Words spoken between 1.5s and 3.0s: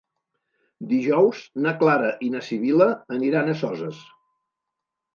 na Clara i na Sibil·la